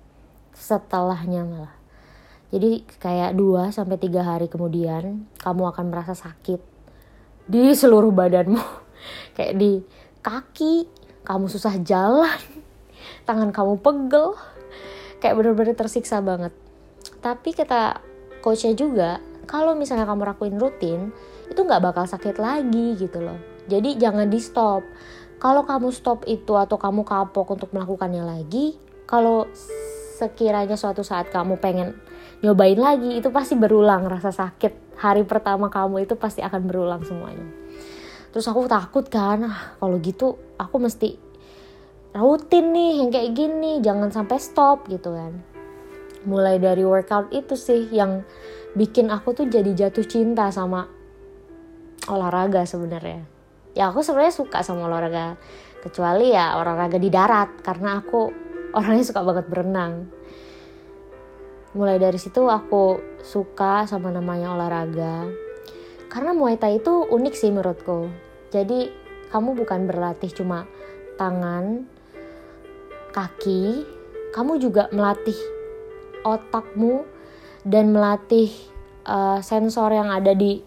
setelahnya 0.55 1.43
malah. 1.43 1.75
Jadi 2.55 2.87
kayak 3.03 3.35
2 3.35 3.75
sampai 3.75 3.99
tiga 3.99 4.23
hari 4.23 4.47
kemudian 4.47 5.27
kamu 5.43 5.71
akan 5.75 5.87
merasa 5.91 6.15
sakit 6.15 6.63
di 7.51 7.75
seluruh 7.75 8.15
badanmu. 8.15 8.63
Kayak 9.39 9.55
di 9.57 9.73
kaki 10.21 10.85
kamu 11.25 11.47
susah 11.49 11.79
jalan 11.81 12.39
tangan 13.25 13.55
kamu 13.55 13.81
pegel 13.81 14.37
kayak 15.21 15.37
bener-bener 15.37 15.77
tersiksa 15.77 16.25
banget. 16.25 16.51
Tapi 17.21 17.53
kata 17.53 18.01
coachnya 18.41 18.73
juga 18.75 19.21
kalau 19.45 19.77
misalnya 19.77 20.09
kamu 20.09 20.25
lakuin 20.35 20.57
rutin 20.57 21.01
itu 21.53 21.61
nggak 21.61 21.83
bakal 21.85 22.05
sakit 22.09 22.41
lagi 22.41 22.97
gitu 22.97 23.21
loh. 23.21 23.37
Jadi 23.69 24.01
jangan 24.01 24.27
di 24.27 24.41
stop 24.41 24.83
kalau 25.41 25.65
kamu 25.65 25.89
stop 25.89 26.29
itu 26.29 26.53
atau 26.53 26.77
kamu 26.77 27.01
kapok 27.01 27.57
untuk 27.57 27.73
melakukannya 27.73 28.21
lagi, 28.21 28.77
kalau 29.09 29.49
sekiranya 30.21 30.77
suatu 30.77 31.01
saat 31.01 31.33
kamu 31.33 31.57
pengen 31.57 31.97
nyobain 32.45 32.77
lagi, 32.77 33.17
itu 33.17 33.33
pasti 33.33 33.57
berulang 33.57 34.05
rasa 34.05 34.37
sakit. 34.37 35.01
Hari 35.01 35.25
pertama 35.25 35.73
kamu 35.73 36.05
itu 36.05 36.13
pasti 36.21 36.45
akan 36.45 36.69
berulang 36.69 37.01
semuanya. 37.09 37.49
Terus 38.37 38.45
aku 38.53 38.69
takut 38.69 39.09
kan 39.09 39.49
ah, 39.49 39.81
kalau 39.81 39.97
gitu 40.05 40.37
aku 40.61 40.77
mesti 40.77 41.17
rutin 42.11 42.75
nih 42.75 42.93
yang 43.03 43.11
kayak 43.15 43.31
gini 43.39 43.79
jangan 43.79 44.11
sampai 44.11 44.39
stop 44.43 44.91
gitu 44.91 45.15
kan. 45.15 45.39
Mulai 46.27 46.59
dari 46.59 46.83
workout 46.83 47.31
itu 47.31 47.55
sih 47.55 47.87
yang 47.95 48.27
bikin 48.75 49.09
aku 49.09 49.33
tuh 49.33 49.47
jadi 49.47 49.71
jatuh 49.73 50.05
cinta 50.05 50.51
sama 50.51 50.91
olahraga 52.11 52.67
sebenarnya. 52.67 53.23
Ya 53.79 53.95
aku 53.95 54.03
sebenarnya 54.03 54.35
suka 54.35 54.67
sama 54.67 54.91
olahraga 54.91 55.39
kecuali 55.81 56.35
ya 56.35 56.59
olahraga 56.59 56.99
di 56.99 57.09
darat 57.09 57.63
karena 57.63 58.03
aku 58.03 58.35
orangnya 58.79 59.07
suka 59.07 59.23
banget 59.23 59.47
berenang. 59.47 60.11
Mulai 61.71 62.03
dari 62.03 62.19
situ 62.19 62.51
aku 62.51 62.99
suka 63.23 63.87
sama 63.87 64.11
namanya 64.11 64.51
olahraga 64.59 65.31
karena 66.11 66.35
Muay 66.35 66.59
Thai 66.59 66.83
itu 66.83 67.07
unik 67.07 67.35
sih 67.39 67.55
menurutku. 67.55 68.11
Jadi 68.51 68.91
kamu 69.31 69.55
bukan 69.55 69.87
berlatih 69.87 70.35
cuma 70.35 70.67
tangan 71.15 71.87
kaki 73.11 73.85
kamu 74.31 74.63
juga 74.63 74.87
melatih 74.95 75.37
otakmu 76.23 77.03
dan 77.67 77.93
melatih 77.93 78.49
uh, 79.05 79.43
sensor 79.43 79.93
yang 79.93 80.09
ada 80.09 80.33
di 80.33 80.63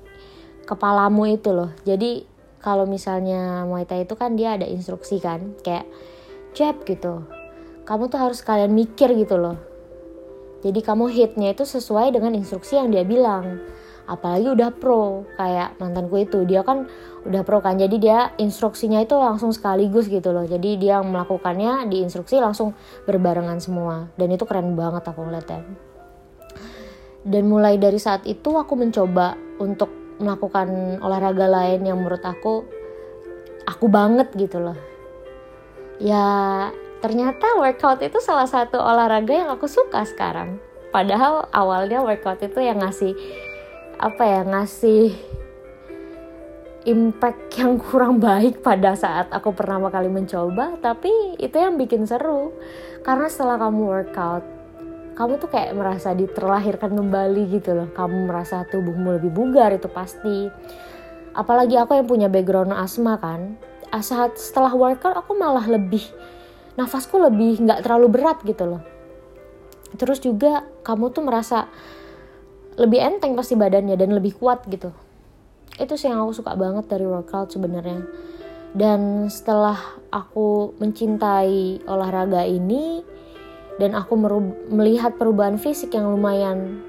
kepalamu 0.68 1.28
itu 1.28 1.50
loh. 1.52 1.72
Jadi 1.84 2.26
kalau 2.64 2.88
misalnya 2.88 3.68
Muay 3.68 3.84
Thai 3.84 4.08
itu 4.08 4.16
kan 4.16 4.40
dia 4.40 4.56
ada 4.56 4.64
instruksi 4.64 5.20
kan, 5.20 5.56
kayak 5.64 5.88
jab 6.56 6.80
gitu. 6.88 7.28
Kamu 7.84 8.08
tuh 8.08 8.20
harus 8.20 8.40
kalian 8.40 8.72
mikir 8.72 9.12
gitu 9.20 9.36
loh. 9.36 9.60
Jadi 10.64 10.80
kamu 10.80 11.12
hitnya 11.12 11.52
itu 11.52 11.68
sesuai 11.68 12.16
dengan 12.16 12.32
instruksi 12.40 12.80
yang 12.80 12.88
dia 12.88 13.04
bilang. 13.04 13.60
Apalagi 14.04 14.52
udah 14.52 14.70
pro 14.76 15.24
kayak 15.40 15.80
mantanku 15.80 16.20
itu. 16.20 16.44
Dia 16.44 16.62
kan 16.68 16.92
udah 17.24 17.42
pro 17.48 17.64
kan 17.64 17.80
jadi 17.80 17.96
dia 17.96 18.20
instruksinya 18.36 19.00
itu 19.00 19.16
langsung 19.16 19.56
sekaligus 19.56 20.12
gitu 20.12 20.36
loh. 20.36 20.44
Jadi 20.44 20.76
dia 20.76 21.00
melakukannya 21.00 21.88
di 21.88 22.04
instruksi 22.04 22.40
langsung 22.40 22.76
berbarengan 23.08 23.64
semua. 23.64 24.12
Dan 24.20 24.36
itu 24.36 24.44
keren 24.44 24.76
banget 24.76 25.08
aku 25.08 25.24
ngeliatnya. 25.24 25.64
Dan 27.24 27.48
mulai 27.48 27.80
dari 27.80 27.96
saat 27.96 28.28
itu 28.28 28.52
aku 28.60 28.76
mencoba 28.76 29.40
untuk 29.64 29.88
melakukan 30.20 31.00
olahraga 31.00 31.48
lain 31.48 31.88
yang 31.88 32.04
menurut 32.04 32.22
aku 32.22 32.68
aku 33.64 33.86
banget 33.88 34.28
gitu 34.36 34.60
loh. 34.60 34.76
Ya 36.04 36.70
ternyata 37.00 37.56
workout 37.60 38.04
itu 38.04 38.20
salah 38.20 38.48
satu 38.48 38.76
olahraga 38.80 39.32
yang 39.32 39.50
aku 39.52 39.72
suka 39.72 40.04
sekarang. 40.04 40.60
Padahal 40.92 41.48
awalnya 41.56 42.04
workout 42.04 42.44
itu 42.44 42.60
yang 42.60 42.84
ngasih 42.84 43.16
apa 44.04 44.24
ya 44.28 44.42
ngasih 44.44 45.16
impact 46.84 47.56
yang 47.56 47.80
kurang 47.80 48.20
baik 48.20 48.60
pada 48.60 49.00
saat 49.00 49.32
aku 49.32 49.56
pertama 49.56 49.88
kali 49.88 50.12
mencoba 50.12 50.76
tapi 50.84 51.40
itu 51.40 51.56
yang 51.56 51.80
bikin 51.80 52.04
seru. 52.04 52.52
Karena 53.00 53.32
setelah 53.32 53.56
kamu 53.56 53.82
workout 53.88 54.44
kamu 55.16 55.40
tuh 55.40 55.48
kayak 55.48 55.78
merasa 55.78 56.12
diterlahirkan 56.12 56.92
kembali 57.00 57.44
gitu 57.56 57.72
loh. 57.72 57.88
Kamu 57.96 58.28
merasa 58.28 58.68
tubuhmu 58.68 59.22
lebih 59.22 59.32
bugar 59.32 59.72
itu 59.72 59.88
pasti. 59.88 60.52
Apalagi 61.32 61.80
aku 61.80 61.96
yang 61.96 62.08
punya 62.10 62.28
background 62.28 62.76
asma 62.76 63.16
kan. 63.16 63.56
Saat 64.04 64.36
setelah 64.36 64.76
workout 64.76 65.16
aku 65.16 65.38
malah 65.38 65.64
lebih 65.64 66.04
nafasku 66.76 67.22
lebih 67.24 67.62
nggak 67.64 67.88
terlalu 67.88 68.20
berat 68.20 68.44
gitu 68.44 68.68
loh. 68.68 68.84
Terus 69.96 70.20
juga 70.20 70.68
kamu 70.84 71.14
tuh 71.14 71.24
merasa 71.24 71.70
lebih 72.78 73.00
enteng 73.00 73.38
pasti 73.38 73.54
badannya 73.54 73.98
dan 73.98 74.14
lebih 74.16 74.38
kuat 74.38 74.66
gitu. 74.70 74.90
Itu 75.78 75.98
sih 75.98 76.10
yang 76.10 76.26
aku 76.26 76.34
suka 76.38 76.54
banget 76.54 76.90
dari 76.90 77.06
workout 77.06 77.54
sebenarnya. 77.54 78.06
Dan 78.74 79.30
setelah 79.30 79.78
aku 80.10 80.74
mencintai 80.82 81.86
olahraga 81.86 82.42
ini 82.46 83.06
dan 83.78 83.94
aku 83.94 84.18
melihat 84.74 85.18
perubahan 85.18 85.62
fisik 85.62 85.94
yang 85.94 86.10
lumayan 86.10 86.82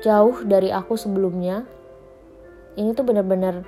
jauh 0.00 0.40
dari 0.44 0.72
aku 0.72 0.96
sebelumnya 0.96 1.68
ini 2.78 2.94
tuh 2.94 3.02
bener-bener 3.02 3.66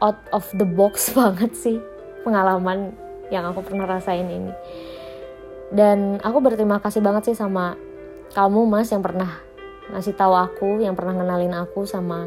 out 0.00 0.18
of 0.32 0.48
the 0.56 0.64
box 0.66 1.10
banget 1.18 1.52
sih 1.54 1.78
pengalaman 2.24 2.96
yang 3.30 3.46
aku 3.46 3.62
pernah 3.62 3.86
rasain 3.86 4.26
ini. 4.26 4.52
Dan 5.70 6.22
aku 6.22 6.38
berterima 6.38 6.78
kasih 6.78 7.02
banget 7.02 7.30
sih 7.30 7.36
sama 7.38 7.74
kamu 8.34 8.66
mas 8.66 8.90
yang 8.90 9.02
pernah 9.02 9.45
ngasih 9.92 10.14
tahu 10.18 10.34
aku 10.34 10.68
yang 10.82 10.98
pernah 10.98 11.22
ngenalin 11.22 11.54
aku 11.54 11.86
sama 11.86 12.26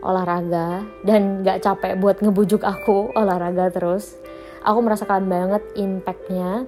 olahraga. 0.00 0.86
Dan 1.02 1.42
gak 1.42 1.64
capek 1.64 1.98
buat 1.98 2.22
ngebujuk 2.22 2.62
aku 2.62 3.12
olahraga 3.16 3.68
terus. 3.72 4.16
Aku 4.62 4.80
merasakan 4.82 5.26
banget 5.26 5.62
impactnya. 5.76 6.64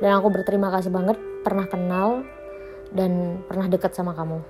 Dan 0.00 0.10
aku 0.16 0.32
berterima 0.32 0.72
kasih 0.72 0.88
banget 0.88 1.20
pernah 1.44 1.68
kenal 1.68 2.24
dan 2.90 3.44
pernah 3.46 3.68
deket 3.68 3.92
sama 3.92 4.16
kamu. 4.16 4.40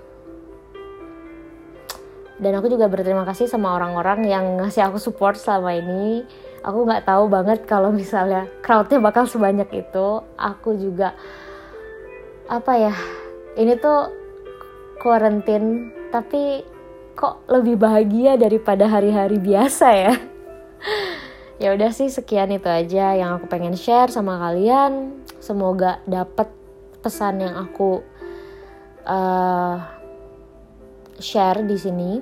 Dan 2.40 2.56
aku 2.56 2.72
juga 2.72 2.88
berterima 2.88 3.28
kasih 3.28 3.52
sama 3.52 3.76
orang-orang 3.76 4.24
yang 4.24 4.44
ngasih 4.64 4.88
aku 4.88 4.96
support 4.96 5.36
selama 5.36 5.76
ini. 5.76 6.24
Aku 6.64 6.88
nggak 6.88 7.04
tahu 7.04 7.28
banget 7.28 7.68
kalau 7.68 7.92
misalnya 7.92 8.48
crowdnya 8.64 8.96
bakal 8.96 9.28
sebanyak 9.28 9.68
itu. 9.76 10.24
Aku 10.40 10.72
juga 10.80 11.12
apa 12.50 12.72
ya 12.74 12.94
ini 13.60 13.76
tuh 13.78 14.19
quarantine 15.00 15.88
tapi 16.12 16.60
kok 17.16 17.48
lebih 17.48 17.80
bahagia 17.80 18.36
daripada 18.36 18.84
hari-hari 18.86 19.40
biasa 19.40 19.86
ya? 19.96 20.14
Ya 21.60 21.76
udah 21.76 21.92
sih 21.92 22.08
sekian 22.08 22.48
itu 22.56 22.68
aja 22.72 23.12
yang 23.12 23.36
aku 23.36 23.44
pengen 23.44 23.76
share 23.76 24.08
sama 24.08 24.40
kalian. 24.40 25.20
Semoga 25.44 26.00
dapat 26.08 26.48
pesan 27.04 27.44
yang 27.44 27.52
aku 27.52 28.00
uh, 29.04 29.76
share 31.20 31.60
di 31.68 31.76
sini. 31.76 32.12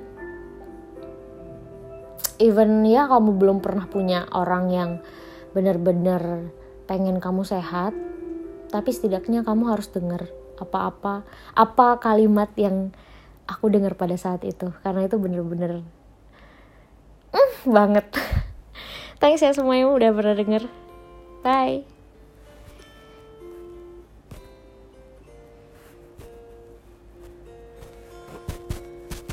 Even 2.39 2.83
ya 2.83 3.07
kamu 3.07 3.35
belum 3.39 3.57
pernah 3.63 3.87
punya 3.87 4.27
orang 4.31 4.65
yang 4.71 4.91
benar-benar 5.55 6.51
pengen 6.87 7.19
kamu 7.23 7.43
sehat 7.47 7.95
tapi 8.69 8.89
setidaknya 8.93 9.41
kamu 9.41 9.71
harus 9.71 9.89
dengar 9.89 10.29
apa-apa. 10.65 11.23
Apa 11.55 12.01
kalimat 12.01 12.49
yang 12.59 12.91
aku 13.45 13.71
dengar 13.71 13.95
pada 13.95 14.15
saat 14.19 14.43
itu? 14.43 14.71
Karena 14.83 15.05
itu 15.05 15.15
bener-bener 15.15 15.83
mm, 17.31 17.69
banget. 17.69 18.05
Thanks 19.21 19.43
ya 19.43 19.51
semuanya 19.51 19.91
udah 19.91 20.11
pernah 20.15 20.35
denger. 20.35 20.63
Bye 21.39 21.98